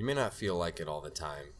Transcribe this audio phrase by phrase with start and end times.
[0.00, 1.52] You may not feel like it all the time,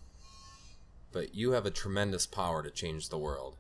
[1.13, 3.59] but you have a tremendous power to change the world.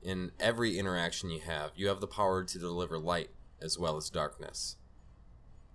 [0.00, 3.30] In every interaction you have, you have the power to deliver light
[3.60, 4.76] as well as darkness.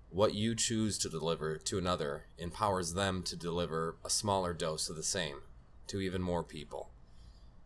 [0.10, 4.96] What you choose to deliver to another empowers them to deliver a smaller dose of
[4.96, 5.42] the same
[5.88, 6.92] to even more people.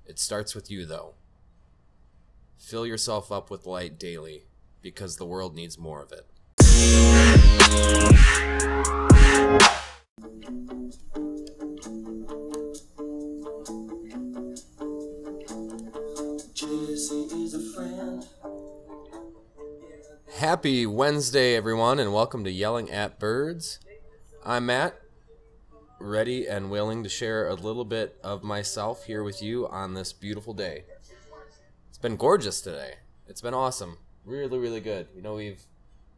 [0.08, 1.14] It starts with you, though.
[2.58, 4.46] Fill yourself up with light daily
[4.82, 6.26] because the world needs more of it.
[20.40, 23.80] Happy Wednesday, everyone, and welcome to Yelling at Birds.
[24.44, 25.00] I'm Matt,
[26.00, 30.14] ready and willing to share a little bit of myself here with you on this
[30.14, 30.86] beautiful day.
[31.90, 32.96] It's been gorgeous today.
[33.28, 34.00] It's been awesome.
[34.26, 35.10] Really, really good.
[35.16, 35.62] You know, we've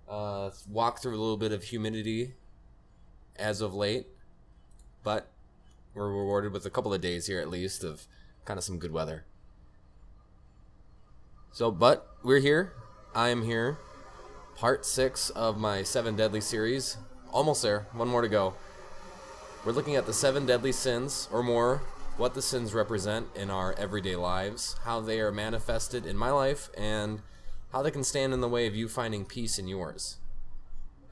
[0.08, 2.36] uh, walked through a little bit of humidity
[3.36, 4.08] as of late,
[5.94, 8.08] we're rewarded with a couple of days here at least of
[8.46, 9.26] kind of some good weather.
[11.52, 12.74] So, but we're here.
[13.14, 13.78] I am here.
[14.56, 16.98] Part six of my Seven Deadly series.
[17.32, 17.88] Almost there.
[17.94, 18.54] One more to go.
[19.64, 21.84] We're looking at the seven deadly sins or more,
[22.18, 26.72] what the sins represent in our everyday lives, how they are manifested in my life,
[26.76, 27.22] and
[27.72, 30.18] how they can stand in the way of you finding peace in yours.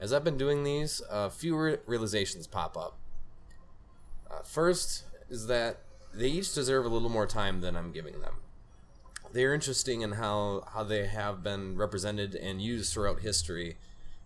[0.00, 2.98] As I've been doing these, a few re- realizations pop up.
[4.30, 5.80] Uh, first is that
[6.14, 8.34] they each deserve a little more time than I'm giving them
[9.32, 13.76] they're interesting in how how they have been represented and used throughout history,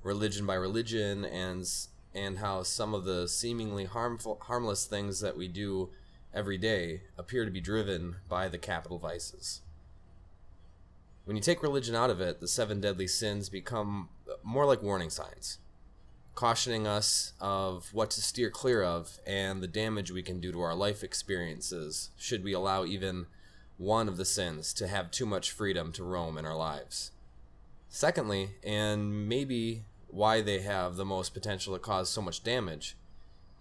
[0.02, 1.68] religion by religion, and
[2.14, 5.90] and how some of the seemingly harmful harmless things that we do
[6.32, 9.60] every day appear to be driven by the capital vices.
[11.24, 14.08] When you take religion out of it, the seven deadly sins become
[14.42, 15.58] more like warning signs,
[16.34, 20.60] cautioning us of what to steer clear of and the damage we can do to
[20.60, 23.26] our life experiences should we allow even
[23.76, 27.10] one of the sins to have too much freedom to roam in our lives.
[27.88, 32.96] Secondly, and maybe why they have the most potential to cause so much damage,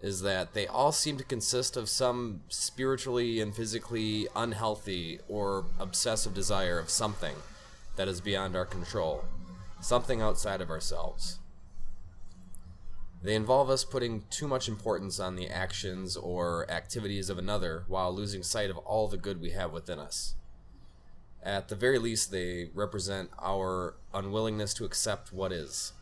[0.01, 6.33] is that they all seem to consist of some spiritually and physically unhealthy or obsessive
[6.33, 7.35] desire of something
[7.95, 9.23] that is beyond our control,
[9.81, 11.39] something outside of ourselves.
[13.23, 18.13] They involve us putting too much importance on the actions or activities of another while
[18.13, 20.35] losing sight of all the good we have within us.
[21.41, 25.93] At the very least, they represent our unwillingness to accept what is.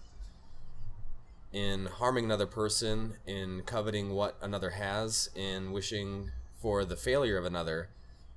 [1.53, 7.45] In harming another person, in coveting what another has, in wishing for the failure of
[7.45, 7.89] another,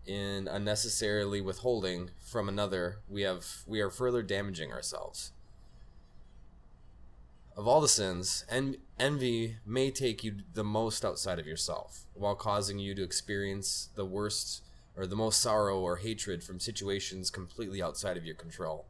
[0.04, 5.32] in unnecessarily withholding from another, we have we are further damaging ourselves
[7.56, 12.34] of all the sins, en- envy may take you the most outside of yourself, while
[12.34, 14.62] causing you to experience the worst
[14.97, 18.87] or the most sorrow or hatred from situations completely outside of your control.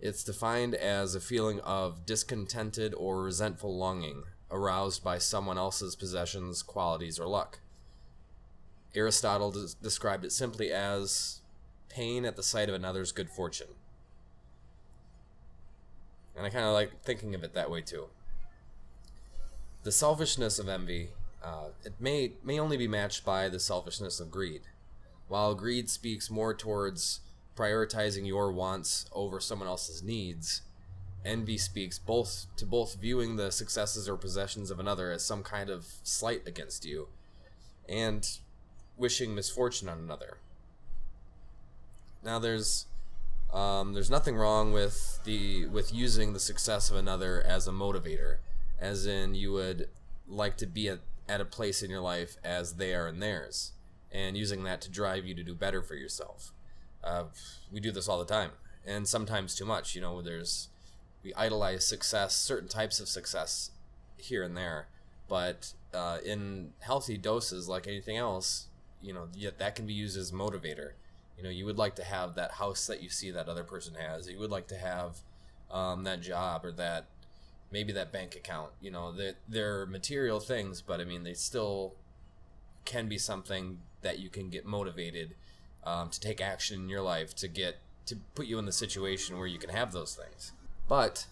[0.00, 6.62] It's defined as a feeling of discontented or resentful longing aroused by someone else's possessions,
[6.62, 7.58] qualities, or luck.
[8.94, 11.40] Aristotle des- described it simply as
[11.88, 13.68] pain at the sight of another's good fortune
[16.38, 18.06] and I kind of like thinking of it that way too.
[19.82, 21.10] The selfishness of envy,
[21.42, 24.62] uh, it may may only be matched by the selfishness of greed.
[25.26, 27.20] While greed speaks more towards
[27.56, 30.62] prioritizing your wants over someone else's needs,
[31.24, 35.68] envy speaks both to both viewing the successes or possessions of another as some kind
[35.68, 37.08] of slight against you,
[37.88, 38.38] and
[38.96, 40.38] wishing misfortune on another.
[42.24, 42.86] Now, there's
[43.52, 48.38] um, there's nothing wrong with the with using the success of another as a motivator,
[48.78, 49.88] as in you would
[50.26, 53.72] like to be at, at a place in your life as they are in theirs,
[54.12, 56.52] and using that to drive you to do better for yourself.
[57.02, 57.24] Uh,
[57.72, 58.50] we do this all the time,
[58.86, 59.94] and sometimes too much.
[59.94, 60.68] You know, there's
[61.24, 63.70] we idolize success, certain types of success
[64.18, 64.88] here and there,
[65.26, 68.66] but uh, in healthy doses, like anything else,
[69.00, 69.28] you know,
[69.58, 70.92] that can be used as motivator
[71.38, 73.94] you know you would like to have that house that you see that other person
[73.94, 74.28] has.
[74.28, 75.18] You would like to have
[75.70, 77.06] um, that job or that
[77.70, 78.72] maybe that bank account.
[78.82, 81.94] You know that they're material things but i mean they still
[82.84, 85.34] can be something that you can get motivated
[85.84, 87.76] um, to take action in your life to get
[88.06, 90.52] to put you in the situation where you can have those things.
[90.88, 91.26] But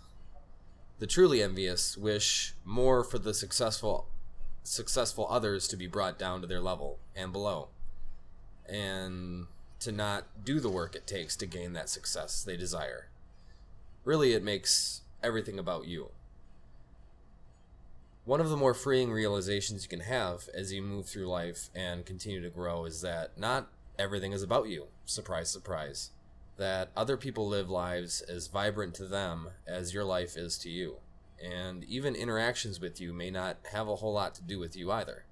[0.98, 4.08] the truly envious wish more for the successful
[4.62, 7.68] successful others to be brought down to their level and below.
[8.68, 9.46] And
[9.86, 13.08] to not do the work it takes to gain that success they desire.
[14.04, 16.10] Really, it makes everything about you.
[18.26, 22.04] one of the more freeing realizations you can have as you move through life and
[22.04, 23.68] continue to grow is that not
[24.00, 24.86] everything is about you.
[25.04, 26.10] Surprise, surprise.
[26.56, 30.96] That other people live lives as vibrant to them as your life is to you.
[31.40, 34.90] And even interactions with you may not have a whole lot to do with you
[34.90, 35.24] either.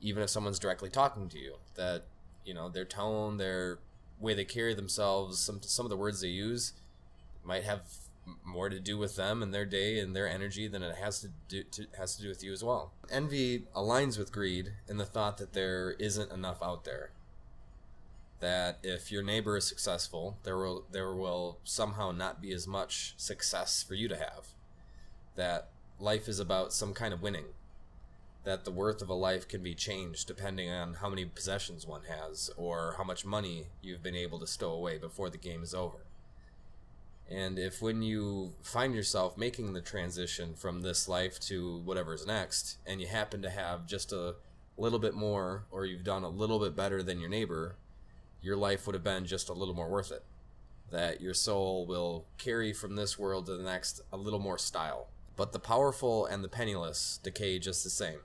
[0.00, 2.02] Even if someone's directly talking to you, that,
[2.46, 3.78] you know, their tone, their
[4.18, 6.72] way they carry themselves, some, some of the words they use
[7.44, 7.82] might have
[8.44, 11.28] more to do with them and their day and their energy than it has to
[11.48, 12.92] do to, has to do with you as well.
[13.10, 17.10] Envy aligns with greed in the thought that there isn't enough out there.
[18.40, 23.14] That if your neighbor is successful, there will there will somehow not be as much
[23.16, 24.48] success for you to have.
[25.36, 27.46] That life is about some kind of winning.
[28.46, 32.04] That the worth of a life can be changed depending on how many possessions one
[32.04, 35.74] has or how much money you've been able to stow away before the game is
[35.74, 36.06] over
[37.28, 42.78] and if when you find yourself making the transition from this life to whatever's next,
[42.86, 44.36] and you happen to have just a
[44.76, 47.76] little bit more, or you've done a little bit better than your neighbor,
[48.42, 50.22] your life would have been just a little more worth it.
[50.92, 55.08] That your soul will carry from this world to the next a little more style.
[55.34, 58.20] But the powerful and the penniless decay just the same.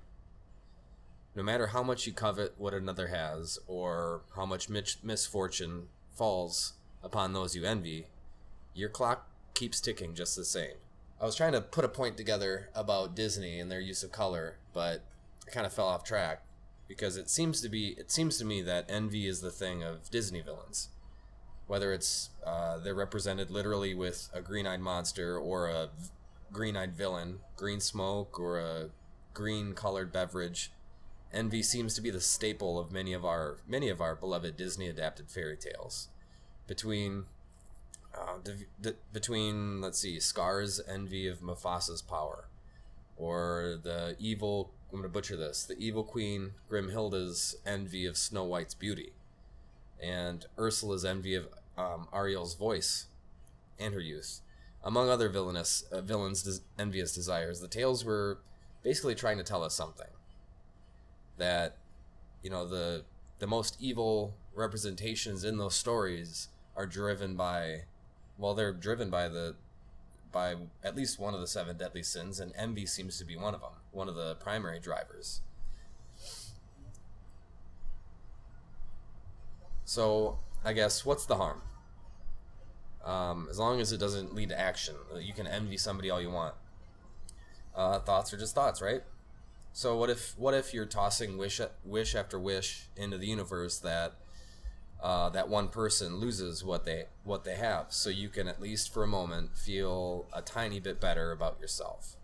[1.36, 6.74] No matter how much you covet what another has, or how much misfortune falls
[7.04, 8.08] upon those you envy,
[8.74, 10.76] your clock keeps ticking just the same.
[11.22, 14.58] I was trying to put a point together about Disney and their use of color,
[14.74, 15.04] but
[15.48, 16.42] I kind of fell off track
[16.88, 20.10] because it seems to be it seems to me that envy is the thing of
[20.10, 20.90] Disney villains.
[21.68, 25.90] Whether it's uh, they're represented literally with a green-eyed monster or a
[26.52, 28.90] green-eyed villain, green smoke or a
[29.34, 30.72] green-colored beverage,
[31.34, 34.88] envy seems to be the staple of many of our many of our beloved Disney
[34.88, 36.10] adapted fairy tales.
[36.68, 37.26] Between
[38.14, 38.38] uh,
[39.14, 42.48] between let's see Scar's envy of Mufasa's power,
[43.18, 48.74] or the evil I'm gonna butcher this the evil queen Grimhilda's envy of Snow White's
[48.74, 49.14] beauty,
[50.02, 51.48] and Ursula's envy of
[51.78, 53.08] um, Ariel's voice
[53.80, 54.42] and her youth,
[54.84, 57.62] among other villainous uh, villains' des- envious desires.
[57.62, 58.40] The tales were
[58.84, 60.08] basically trying to tell us something
[61.42, 61.78] that
[62.44, 63.04] you know the
[63.40, 67.82] the most evil representations in those stories are driven by
[68.38, 69.56] well, they're driven by the
[70.32, 73.54] by at least one of the seven deadly sins, and envy seems to be one
[73.54, 75.42] of them, one of the primary drivers.
[79.84, 81.62] So, I guess what's the harm?
[83.04, 86.32] Um, as long as it doesn't lead to action, you can envy somebody all you
[86.32, 86.56] want.
[87.76, 89.04] Uh, thoughts are just thoughts, right?
[89.74, 94.16] So what if what if you're tossing wish wish after wish into the universe that
[95.02, 98.94] uh, that one person loses what they what they have, so you can at least
[98.94, 102.18] for a moment feel a tiny bit better about yourself.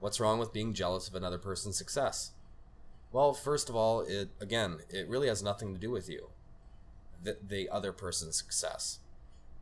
[0.00, 2.32] What's wrong with being jealous of another person's success?
[3.12, 6.30] Well, first of all, it again, it really has nothing to do with you.
[7.22, 8.98] The, the other person's success.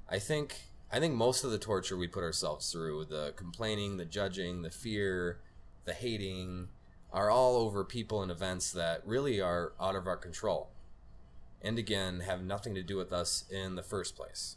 [0.08, 4.06] I think I think most of the torture we put ourselves through, the complaining, the
[4.06, 5.38] judging, the fear,
[5.84, 6.68] the hating,
[7.12, 10.70] are all over people and events that really are out of our control
[11.62, 14.56] and again have nothing to do with us in the first place.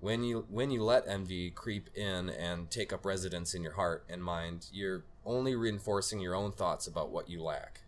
[0.00, 4.04] When you when you let envy creep in and take up residence in your heart
[4.08, 7.80] and mind, you're only reinforcing your own thoughts about what you lack.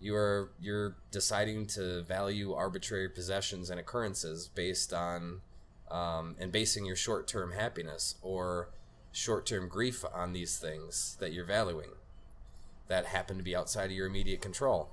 [0.00, 5.40] You are you're deciding to value arbitrary possessions and occurrences based on
[5.90, 8.68] um, and basing your short-term happiness or
[9.10, 11.90] short-term grief on these things that you're valuing
[12.88, 14.90] that happen to be outside of your immediate control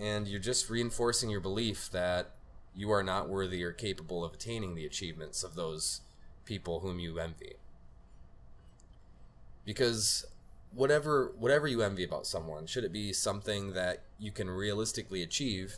[0.00, 2.30] and you're just reinforcing your belief that
[2.74, 6.00] you are not worthy or capable of attaining the achievements of those
[6.46, 7.56] people whom you envy.
[9.66, 10.24] Because
[10.72, 15.76] whatever whatever you envy about someone, should it be something that you can realistically achieve,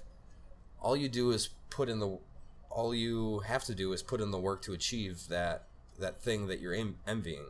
[0.80, 2.18] all you do is put in the
[2.70, 5.64] all you have to do is put in the work to achieve that
[5.98, 6.76] that thing that you're
[7.06, 7.46] envying.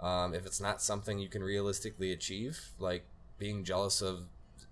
[0.00, 3.04] Um, if it's not something you can realistically achieve, like
[3.38, 4.24] being jealous of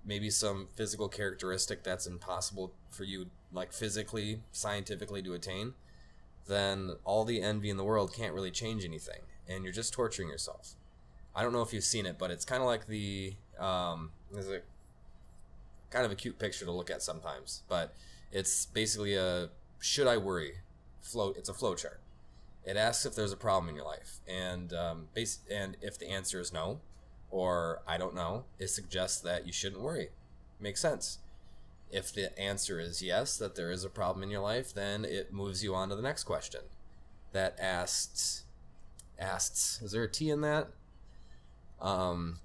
[0.05, 5.75] maybe some physical characteristic that's impossible for you like physically scientifically to attain
[6.47, 10.29] then all the envy in the world can't really change anything and you're just torturing
[10.29, 10.75] yourself.
[11.35, 14.49] I don't know if you've seen it but it's kind of like the um, there's
[14.49, 14.61] a
[15.91, 17.95] kind of a cute picture to look at sometimes but
[18.33, 20.55] it's basically a should i worry?
[21.01, 22.01] flow it's a flow chart
[22.65, 26.09] it asks if there's a problem in your life and um, base, and if the
[26.09, 26.81] answer is no
[27.31, 30.09] or I don't know, it suggests that you shouldn't worry.
[30.61, 31.19] Makes sense.
[31.91, 35.33] If the answer is yes, that there is a problem in your life, then it
[35.33, 36.61] moves you on to the next question
[37.33, 38.45] that asks
[39.19, 40.69] asks, is there a T in that?
[41.81, 42.41] Um,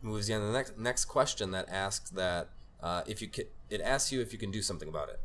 [0.00, 2.48] moves you on the next next question that asks that
[2.82, 5.20] uh, if you can, it asks you if you can do something about it.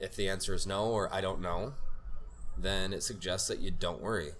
[0.00, 1.74] If the answer is no or I don't know,
[2.56, 4.32] then it suggests that you don't worry.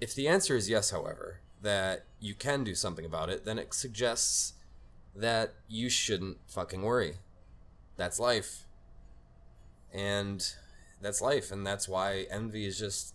[0.00, 3.74] If the answer is yes, however, that you can do something about it, then it
[3.74, 4.54] suggests
[5.14, 7.16] that you shouldn't fucking worry.
[7.96, 8.64] That's life.
[9.92, 10.46] And
[11.02, 13.14] that's life, and that's why envy is just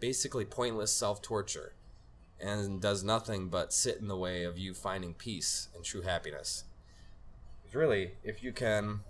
[0.00, 1.74] basically pointless self torture
[2.40, 6.64] and does nothing but sit in the way of you finding peace and true happiness.
[7.72, 9.00] Really, if you can,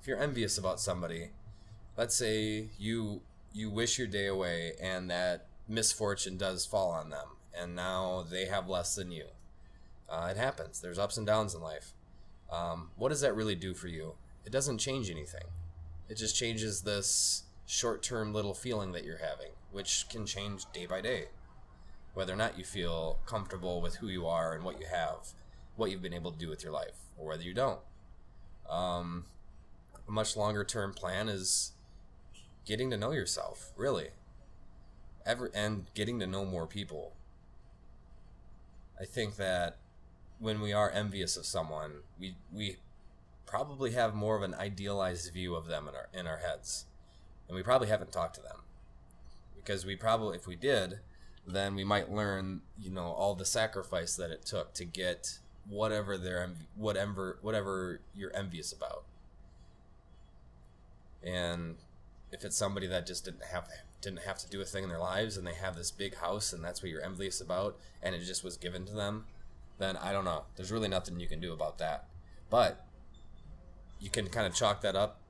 [0.00, 1.30] if you're envious about somebody,
[1.96, 7.26] let's say you you wish your day away and that misfortune does fall on them
[7.58, 9.26] and now they have less than you.
[10.08, 10.80] Uh, it happens.
[10.80, 11.92] There's ups and downs in life.
[12.50, 14.14] Um, what does that really do for you?
[14.44, 15.44] It doesn't change anything.
[16.08, 20.86] It just changes this short term little feeling that you're having, which can change day
[20.86, 21.26] by day.
[22.14, 25.34] Whether or not you feel comfortable with who you are and what you have,
[25.76, 27.80] what you've been able to do with your life, or whether you don't.
[28.68, 29.26] Um,
[30.08, 31.72] a much longer term plan is
[32.64, 34.08] getting to know yourself, really.
[35.26, 37.12] Ever, and getting to know more people.
[39.00, 39.76] I think that
[40.38, 42.76] when we are envious of someone, we we
[43.46, 46.86] probably have more of an idealized view of them in our in our heads,
[47.46, 48.58] and we probably haven't talked to them
[49.56, 51.00] because we probably if we did,
[51.46, 55.38] then we might learn you know all the sacrifice that it took to get
[55.68, 59.04] whatever they're whatever whatever you're envious about,
[61.22, 61.76] and
[62.32, 63.68] if it's somebody that just didn't have
[64.00, 66.52] didn't have to do a thing in their lives and they have this big house
[66.52, 69.24] and that's what you're envious about and it just was given to them
[69.78, 70.44] then i don't know.
[70.56, 72.06] There's really nothing you can do about that.
[72.50, 72.84] But
[74.00, 75.20] you can kind of chalk that up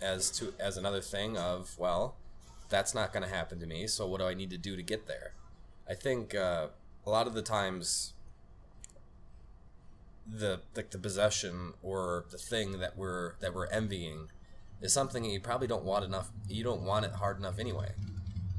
[0.00, 2.16] as to as another thing of well
[2.68, 4.82] that's not going to happen to me so what do i need to do to
[4.82, 5.32] get there?
[5.88, 6.68] I think uh,
[7.06, 8.12] a lot of the times
[10.26, 14.28] the like the possession or the thing that we're that we're envying
[14.80, 17.92] is something that you probably don't want enough you don't want it hard enough anyway.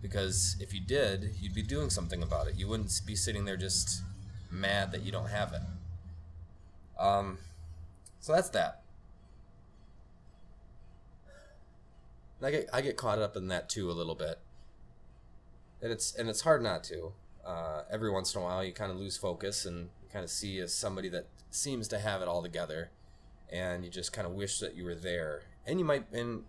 [0.01, 2.55] Because if you did you'd be doing something about it.
[2.55, 4.03] You wouldn't be sitting there just
[4.51, 5.61] mad that you don't have it.
[6.99, 7.37] Um
[8.19, 8.81] so that's that.
[12.41, 14.39] I get I get caught up in that too a little bit,
[15.81, 17.13] and it's and it's hard not to.
[17.45, 20.59] Uh, every once in a while, you kind of lose focus and kind of see
[20.59, 22.91] as somebody that seems to have it all together,
[23.51, 25.43] and you just kind of wish that you were there.
[25.65, 26.43] And you might, and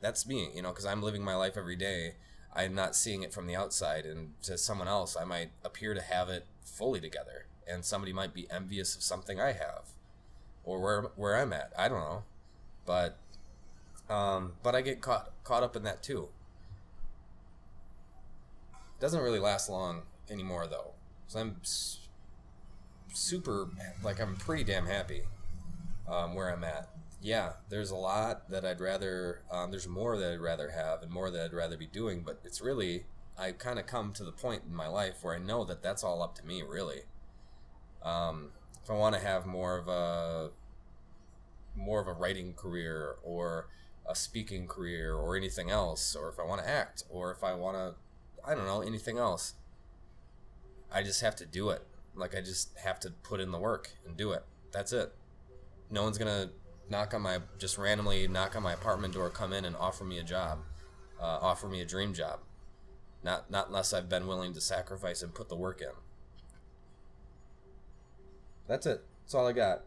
[0.00, 2.14] that's me, you know, because I'm living my life every day.
[2.54, 6.02] I'm not seeing it from the outside, and to someone else, I might appear to
[6.02, 9.94] have it fully together, and somebody might be envious of something I have,
[10.62, 11.72] or where where I'm at.
[11.78, 12.24] I don't know,
[12.84, 13.16] but
[14.10, 16.28] um, but I get caught caught up in that too.
[19.00, 20.92] Doesn't really last long anymore though.
[21.28, 21.56] So I'm
[23.14, 23.68] super
[24.04, 25.22] like I'm pretty damn happy
[26.08, 26.88] um, where I'm at.
[27.20, 29.42] Yeah, there's a lot that I'd rather.
[29.50, 32.22] Um, there's more that I'd rather have and more that I'd rather be doing.
[32.24, 33.04] But it's really
[33.38, 36.04] I kind of come to the point in my life where I know that that's
[36.04, 37.02] all up to me really.
[38.02, 38.50] Um,
[38.82, 40.50] if I want to have more of a
[41.74, 43.68] more of a writing career or
[44.08, 47.54] a speaking career or anything else, or if I want to act, or if I
[47.54, 47.94] want to,
[48.44, 49.54] I don't know, anything else.
[50.92, 51.86] I just have to do it.
[52.14, 54.44] Like, I just have to put in the work and do it.
[54.72, 55.14] That's it.
[55.92, 56.50] No one's to
[56.88, 60.18] knock on my, just randomly knock on my apartment door, come in and offer me
[60.18, 60.58] a job,
[61.20, 62.40] uh, offer me a dream job.
[63.22, 65.92] Not, not unless I've been willing to sacrifice and put the work in.
[68.66, 69.04] That's it.
[69.22, 69.82] That's all I got.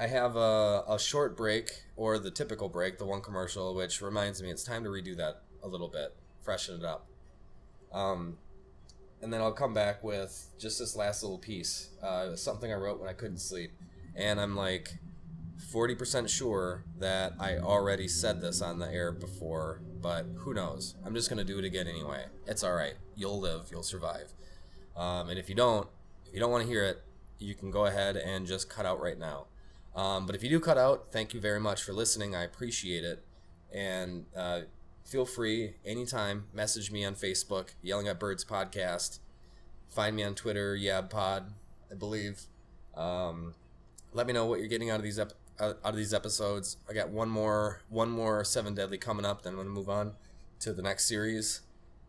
[0.00, 4.42] I have a, a short break, or the typical break, the one commercial, which reminds
[4.42, 7.06] me it's time to redo that a little bit, freshen it up.
[7.92, 8.38] Um,
[9.22, 12.98] and then I'll come back with just this last little piece, uh, something I wrote
[12.98, 13.70] when I couldn't sleep.
[14.16, 14.98] And I'm like
[15.72, 20.94] 40% sure that I already said this on the air before, but who knows?
[21.04, 22.26] I'm just going to do it again anyway.
[22.46, 22.94] It's alright.
[23.16, 24.32] You'll live, you'll survive.
[24.96, 25.88] Um, and if you don't,
[26.26, 27.02] if you don't want to hear it,
[27.38, 29.46] you can go ahead and just cut out right now.
[29.96, 32.34] Um, but if you do cut out, thank you very much for listening.
[32.34, 33.24] I appreciate it.
[33.72, 34.62] And uh,
[35.04, 39.18] feel free anytime, message me on Facebook, Yelling at Birds Podcast.
[39.88, 41.50] Find me on Twitter, YabPod,
[41.90, 42.42] I believe.
[42.96, 43.54] Um,
[44.14, 46.78] let me know what you're getting out of these ep- out of these episodes.
[46.88, 49.42] I got one more one more Seven Deadly coming up.
[49.42, 50.12] Then I'm gonna move on
[50.60, 51.60] to the next series,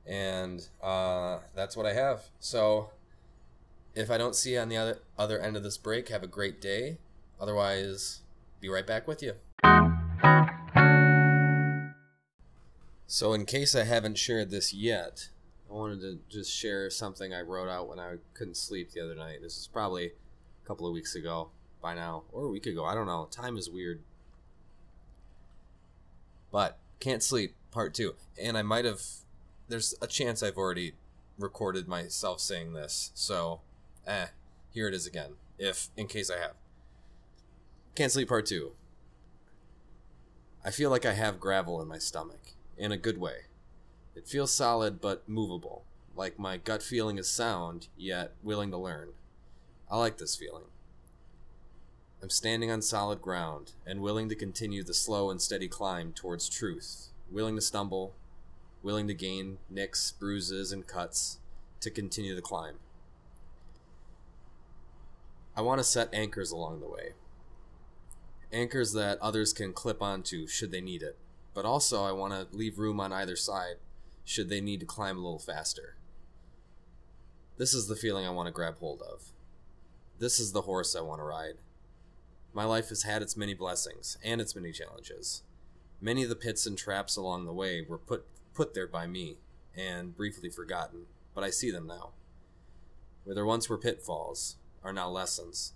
[0.05, 2.29] and uh, that's what I have.
[2.39, 2.91] So
[3.93, 6.27] if I don't see you on the other other end of this break, have a
[6.27, 6.99] great day
[7.39, 8.21] Otherwise,
[8.61, 9.33] be right back with you.
[13.07, 15.29] So, in case I haven't shared this yet,
[15.69, 19.15] I wanted to just share something I wrote out when I couldn't sleep the other
[19.15, 19.39] night.
[19.41, 21.49] This is probably a couple of weeks ago
[21.85, 22.83] by now, or a week ago.
[22.83, 23.27] I don't know.
[23.29, 24.01] Time is weird.
[26.51, 28.15] But can't sleep, part two.
[28.41, 29.01] And I might have.
[29.67, 30.93] There's a chance I've already
[31.37, 33.61] recorded myself saying this, so,
[34.07, 34.27] eh,
[34.71, 35.33] here it is again.
[35.59, 36.53] If, in case I have.
[37.93, 38.71] Can't sleep, part two.
[40.63, 43.41] I feel like I have gravel in my stomach, in a good way.
[44.15, 45.83] It feels solid but movable,
[46.15, 49.09] like my gut feeling is sound, yet willing to learn.
[49.91, 50.63] I like this feeling.
[52.25, 56.49] I'm standing on solid ground and willing to continue the slow and steady climb towards
[56.49, 58.15] truth, willing to stumble,
[58.81, 61.37] willing to gain nicks, bruises, and cuts
[61.81, 62.77] to continue the climb.
[65.55, 67.13] I want to set anchors along the way.
[68.51, 71.19] Anchors that others can clip onto should they need it,
[71.53, 73.75] but also I want to leave room on either side
[74.23, 75.95] should they need to climb a little faster.
[77.59, 79.25] This is the feeling I want to grab hold of.
[80.17, 81.57] This is the horse I want to ride.
[82.55, 85.43] My life has had its many blessings and its many challenges.
[85.99, 89.35] Many of the pits and traps along the way were put put there by me
[89.75, 92.11] and briefly forgotten, but I see them now.
[93.25, 95.73] Where there once were pitfalls are now lessons.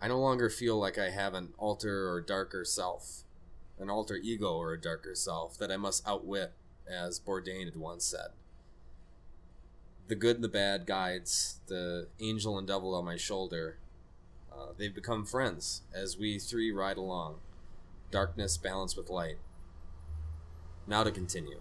[0.00, 3.24] I no longer feel like I have an alter or darker self,
[3.80, 6.52] an alter ego or a darker self that I must outwit,
[6.88, 8.28] as Bourdain had once said.
[10.06, 13.78] The good and the bad guides, the angel and devil on my shoulder,
[14.58, 17.36] uh, they've become friends as we three ride along,
[18.10, 19.38] darkness balanced with light.
[20.86, 21.60] Now to continue.